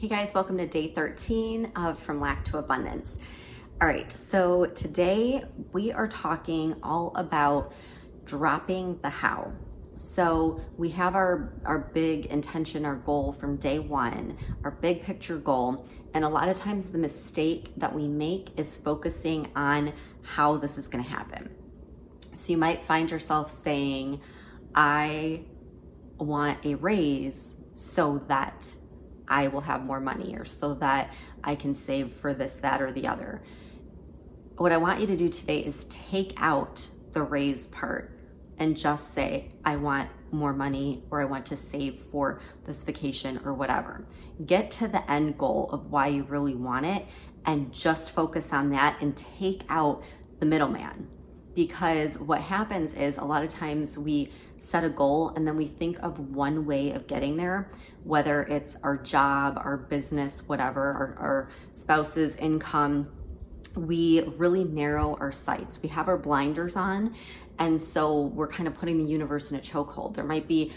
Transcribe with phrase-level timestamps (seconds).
[0.00, 3.16] Hey guys, welcome to day 13 of From Lack to Abundance.
[3.80, 7.72] All right, so today we are talking all about
[8.24, 9.50] dropping the how.
[9.96, 15.36] So we have our, our big intention, our goal from day one, our big picture
[15.36, 15.84] goal.
[16.14, 20.78] And a lot of times the mistake that we make is focusing on how this
[20.78, 21.50] is going to happen.
[22.34, 24.20] So you might find yourself saying,
[24.76, 25.40] I
[26.18, 28.76] want a raise so that
[29.28, 31.12] I will have more money or so that
[31.44, 33.42] I can save for this, that, or the other.
[34.56, 38.18] What I want you to do today is take out the raise part
[38.58, 43.40] and just say, I want more money or I want to save for this vacation
[43.44, 44.06] or whatever.
[44.44, 47.06] Get to the end goal of why you really want it
[47.44, 50.02] and just focus on that and take out
[50.40, 51.08] the middleman.
[51.54, 55.66] Because what happens is a lot of times we set a goal and then we
[55.66, 57.70] think of one way of getting there,
[58.08, 63.06] whether it's our job, our business, whatever, our, our spouse's income.
[63.76, 65.78] We really narrow our sights.
[65.82, 67.14] We have our blinders on.
[67.58, 70.14] And so we're kind of putting the universe in a chokehold.
[70.14, 70.72] There might be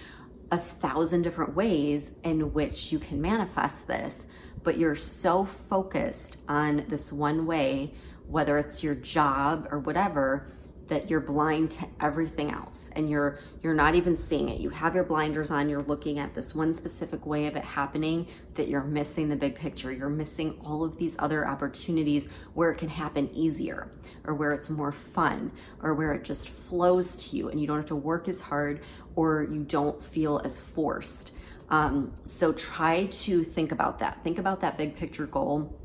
[0.52, 4.26] a thousand different ways in which you can manifest this,
[4.62, 7.94] but you're so focused on this one way,
[8.28, 10.48] whether it's your job or whatever,
[10.92, 14.60] that you're blind to everything else and you're you're not even seeing it.
[14.60, 18.28] You have your blinders on, you're looking at this one specific way of it happening
[18.56, 19.90] that you're missing the big picture.
[19.90, 23.90] You're missing all of these other opportunities where it can happen easier
[24.26, 27.78] or where it's more fun or where it just flows to you and you don't
[27.78, 28.82] have to work as hard
[29.16, 31.32] or you don't feel as forced.
[31.70, 34.22] Um, so try to think about that.
[34.26, 35.80] Think about that big picture goal.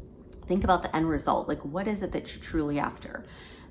[0.48, 1.46] Think about the end result.
[1.46, 3.24] Like, what is it that you're truly after?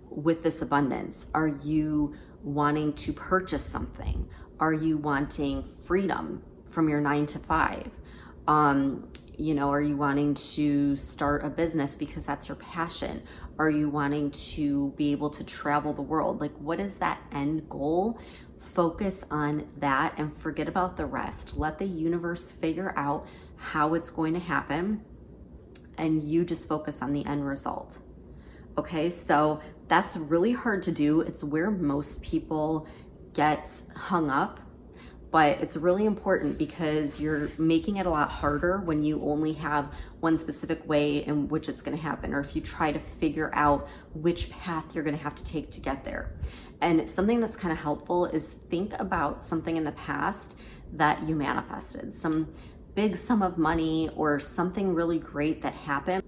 [0.09, 1.27] With this abundance?
[1.33, 4.27] Are you wanting to purchase something?
[4.59, 7.89] Are you wanting freedom from your nine to five?
[8.47, 13.23] Um, you know, are you wanting to start a business because that's your passion?
[13.59, 16.39] Are you wanting to be able to travel the world?
[16.39, 18.19] Like, what is that end goal?
[18.59, 21.57] Focus on that and forget about the rest.
[21.57, 23.27] Let the universe figure out
[23.57, 25.01] how it's going to happen,
[25.97, 27.97] and you just focus on the end result.
[28.77, 31.21] Okay, so that's really hard to do.
[31.21, 32.87] It's where most people
[33.33, 34.59] get hung up,
[35.31, 39.93] but it's really important because you're making it a lot harder when you only have
[40.21, 43.51] one specific way in which it's going to happen, or if you try to figure
[43.53, 46.33] out which path you're going to have to take to get there.
[46.81, 50.55] And something that's kind of helpful is think about something in the past
[50.93, 52.49] that you manifested, some
[52.95, 56.23] big sum of money or something really great that happened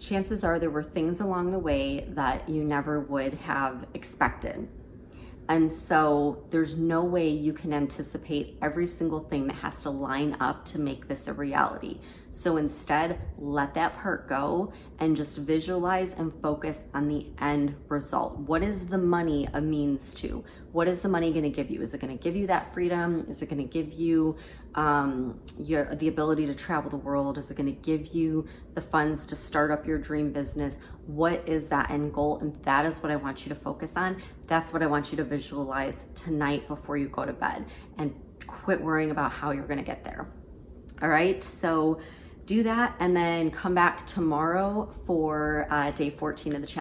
[0.00, 4.68] chances are there were things along the way that you never would have expected.
[5.48, 10.36] And so there's no way you can anticipate every single thing that has to line
[10.38, 11.98] up to make this a reality.
[12.32, 18.36] So instead, let that part go and just visualize and focus on the end result.
[18.38, 20.44] What is the money a means to?
[20.72, 21.82] What is the money going to give you?
[21.82, 23.26] Is it going to give you that freedom?
[23.28, 24.36] Is it going to give you
[24.76, 27.36] um, your the ability to travel the world?
[27.36, 30.78] Is it going to give you the funds to start up your dream business?
[31.06, 32.38] What is that end goal?
[32.38, 34.22] And that is what I want you to focus on.
[34.46, 37.66] That's what I want you to visualize tonight before you go to bed
[37.98, 38.14] and
[38.46, 40.28] quit worrying about how you're going to get there.
[41.02, 41.42] All right.
[41.42, 41.98] So
[42.46, 46.80] do that and then come back tomorrow for uh, day 14 of the challenge.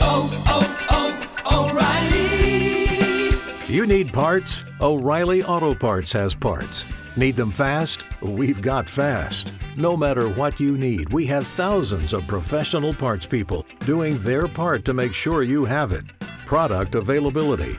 [0.00, 0.44] Oh,
[0.90, 3.72] oh, oh, O'Reilly!
[3.72, 4.62] You need parts?
[4.80, 6.84] O'Reilly Auto Parts has parts.
[7.16, 8.04] Need them fast?
[8.22, 9.52] We've got fast.
[9.76, 14.84] No matter what you need, we have thousands of professional parts people doing their part
[14.86, 16.04] to make sure you have it.
[16.46, 17.78] Product availability